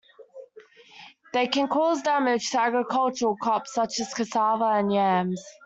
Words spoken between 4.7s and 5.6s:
yams.